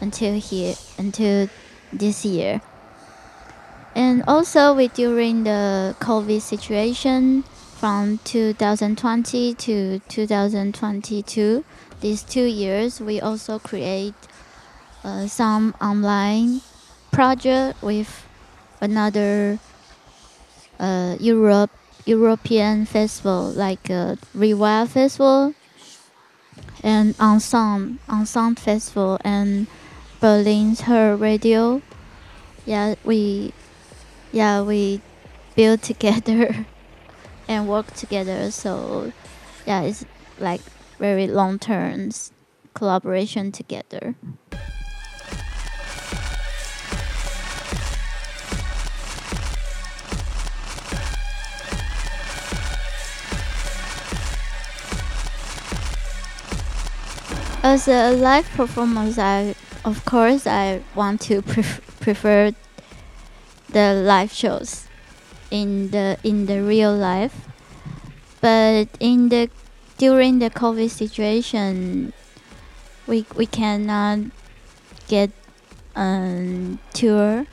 until 0.00 0.34
here 0.38 0.74
until 0.96 1.48
this 1.92 2.24
year. 2.24 2.60
And 3.94 4.22
also 4.28 4.74
we 4.74 4.88
during 4.88 5.44
the 5.44 5.96
COVID 6.00 6.40
situation 6.40 7.42
from 7.42 8.18
2020 8.24 9.54
to 9.54 9.98
2022, 10.08 11.64
these 12.00 12.22
two 12.22 12.44
years 12.44 13.00
we 13.00 13.20
also 13.20 13.58
create 13.58 14.14
uh, 15.04 15.26
some 15.26 15.74
online 15.80 16.60
project 17.12 17.82
with 17.82 18.26
another 18.80 19.58
uh, 20.78 21.16
Europe 21.20 21.70
European 22.06 22.86
festival 22.86 23.50
like 23.52 23.90
uh, 23.90 24.16
Festival 24.86 25.54
and 26.82 27.14
Ensemble 27.20 27.98
Ensemble 28.08 28.60
Festival 28.60 29.18
and 29.24 29.66
Berlin's 30.20 30.82
HÖR 30.82 31.20
Radio. 31.20 31.82
Yeah, 32.66 32.94
we 33.04 33.52
yeah 34.32 34.62
we 34.62 35.00
build 35.54 35.82
together 35.90 36.66
and 37.48 37.68
work 37.68 37.92
together. 37.94 38.50
So 38.50 39.12
yeah, 39.66 39.82
it's 39.82 40.04
like 40.38 40.62
very 41.00 41.26
long 41.26 41.58
term 41.58 42.10
collaboration 42.74 43.50
together. 43.50 44.14
As 57.62 57.88
a 57.88 58.12
live 58.12 58.48
performance, 58.50 59.18
I 59.18 59.54
of 59.84 60.04
course 60.04 60.46
I 60.46 60.82
want 60.94 61.20
to 61.22 61.42
pref- 61.52 61.80
prefer 62.00 62.52
the 63.70 63.94
live 63.94 64.32
shows 64.32 64.86
in 65.50 65.90
the 65.90 66.18
in 66.24 66.46
the 66.46 66.62
real 66.62 66.94
life, 66.94 67.48
but 68.40 68.88
in 68.98 69.28
the 69.28 69.50
during 70.00 70.38
the 70.38 70.48
COVID 70.48 70.88
situation, 70.88 72.14
we 73.06 73.26
we 73.36 73.44
cannot 73.44 74.32
get 75.08 75.30
um, 75.94 76.78
tour 76.94 77.44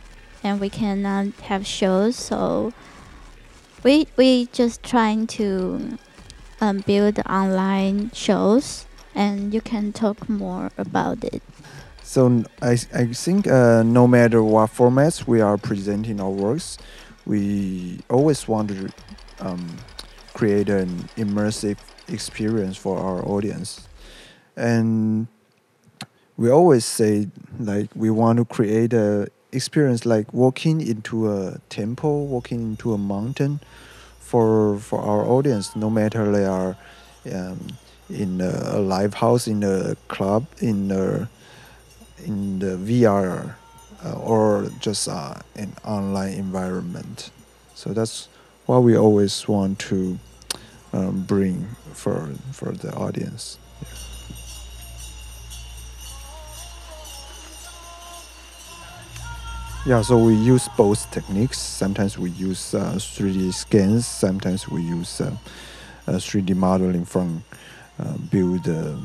and 0.41 0.61
we 0.61 0.69
cannot 0.69 1.35
have 1.51 1.67
shows, 1.67 2.15
so 2.15 2.71
we 3.83 4.07
we 4.15 4.47
just 4.53 4.81
trying 4.81 5.27
to 5.27 5.99
um, 6.61 6.79
build 6.87 7.19
online 7.27 8.11
shows 8.15 8.87
and 9.13 9.53
you 9.53 9.59
can 9.59 9.91
talk 9.91 10.29
more 10.29 10.71
about 10.77 11.25
it. 11.25 11.43
So 12.01 12.45
I, 12.61 12.79
I 12.95 13.11
think 13.11 13.47
uh, 13.47 13.83
no 13.83 14.07
matter 14.07 14.41
what 14.41 14.71
formats 14.71 15.27
we 15.27 15.41
are 15.41 15.57
presenting 15.57 16.21
our 16.21 16.29
works, 16.29 16.77
we 17.25 17.99
always 18.09 18.47
want 18.47 18.69
to 18.69 18.87
um, 19.41 19.67
create 20.33 20.69
an 20.69 21.09
immersive 21.17 21.75
experience 22.07 22.77
for 22.77 22.97
our 22.99 23.25
audience. 23.25 23.87
And 24.55 25.27
we 26.37 26.49
always 26.49 26.85
say 26.85 27.27
like 27.59 27.89
we 27.95 28.09
want 28.09 28.37
to 28.39 28.45
create 28.45 28.93
a 28.93 29.27
experience 29.51 30.05
like 30.05 30.33
walking 30.33 30.81
into 30.81 31.31
a 31.31 31.59
temple, 31.69 32.27
walking 32.27 32.61
into 32.61 32.93
a 32.93 32.97
mountain 32.97 33.59
for 34.19 34.77
for 34.79 34.99
our 35.01 35.25
audience, 35.25 35.75
no 35.75 35.89
matter 35.89 36.31
they 36.31 36.45
are 36.45 36.75
um, 37.33 37.67
in 38.09 38.41
a, 38.41 38.79
live 38.79 39.15
house, 39.15 39.47
in 39.47 39.63
a 39.63 39.95
club, 40.07 40.45
in 40.61 40.91
a 40.91 41.29
in 42.25 42.59
the 42.59 42.77
VR, 42.77 43.55
uh, 44.03 44.13
or 44.13 44.69
just 44.79 45.07
uh, 45.07 45.35
an 45.55 45.73
online 45.83 46.33
environment. 46.33 47.31
So 47.75 47.93
that's 47.93 48.27
what 48.65 48.79
we 48.79 48.97
always 48.97 49.47
want 49.47 49.79
to 49.79 50.19
um, 50.93 51.23
bring 51.23 51.67
for 51.93 52.29
for 52.51 52.71
the 52.71 52.93
audience. 52.95 53.57
Yeah, 59.85 60.01
so 60.01 60.17
we 60.17 60.35
use 60.35 60.67
both 60.75 61.09
techniques. 61.11 61.57
Sometimes 61.57 62.17
we 62.17 62.31
use 62.31 62.73
uh, 62.73 62.95
3D 62.95 63.53
scans. 63.53 64.05
Sometimes 64.05 64.67
we 64.67 64.81
use 64.81 65.21
uh, 65.21 65.31
3D 66.05 66.55
modeling 66.55 67.05
from 67.05 67.45
uh, 67.97 68.17
build 68.29 68.67
a 68.67 68.99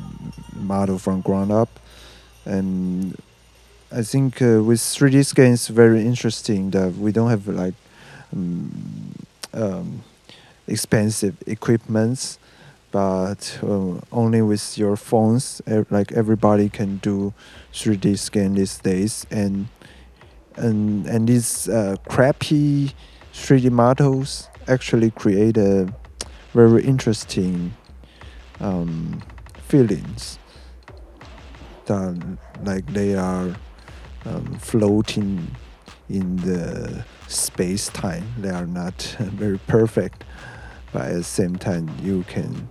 model 0.54 0.98
from 0.98 1.20
ground 1.20 1.52
up 1.52 1.68
and 2.44 3.16
I 3.90 4.02
think 4.02 4.40
uh, 4.40 4.62
with 4.62 4.80
3D 4.80 5.24
scans, 5.26 5.68
very 5.68 6.00
interesting 6.00 6.70
that 6.70 6.94
we 6.94 7.12
don't 7.12 7.28
have 7.28 7.46
like 7.46 7.74
um, 8.32 9.14
um, 9.52 10.02
expensive 10.66 11.36
equipments 11.46 12.38
but 12.92 13.58
uh, 13.62 13.94
only 14.12 14.42
with 14.42 14.76
your 14.76 14.96
phones 14.96 15.62
like 15.90 16.12
everybody 16.12 16.68
can 16.68 16.98
do 16.98 17.32
3D 17.72 18.18
scan 18.18 18.54
these 18.54 18.78
days. 18.78 19.26
And 19.30 19.68
and 20.56 21.06
and 21.06 21.26
these 21.26 21.68
uh, 21.68 21.96
crappy 22.06 22.92
3D 23.32 23.70
models 23.70 24.48
actually 24.68 25.10
create 25.10 25.56
a 25.56 25.92
very 26.52 26.84
interesting 26.84 27.74
um, 28.60 29.22
feelings 29.56 30.38
that 31.86 32.38
like 32.62 32.86
they 32.92 33.14
are 33.14 33.56
um, 34.26 34.58
floating 34.58 35.56
in 36.08 36.36
the 36.36 37.04
space 37.28 37.88
time. 37.88 38.24
They 38.38 38.50
are 38.50 38.66
not 38.66 39.02
very 39.18 39.58
perfect, 39.58 40.24
but 40.92 41.02
at 41.08 41.14
the 41.14 41.24
same 41.24 41.56
time 41.56 41.90
you 42.02 42.24
can 42.24 42.68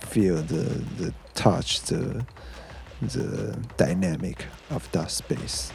feel 0.00 0.36
the 0.36 0.84
the 0.98 1.14
touch, 1.34 1.80
the 1.82 2.24
the 3.02 3.56
dynamic 3.76 4.46
of 4.70 4.90
that 4.92 5.10
space. 5.10 5.72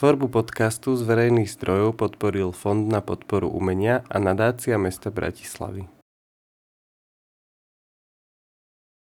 Tvorbu 0.00 0.32
podcastu 0.32 0.96
z 0.96 1.04
verejných 1.04 1.60
zdrojov 1.60 2.00
podporil 2.00 2.56
Fond 2.56 2.88
na 2.88 3.04
podporu 3.04 3.52
umenia 3.52 4.00
a 4.08 4.16
nadácia 4.16 4.80
mesta 4.80 5.12
Bratislavy. 5.12 5.99